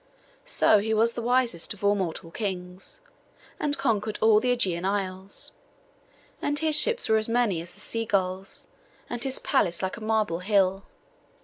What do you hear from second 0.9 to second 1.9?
was the wisest of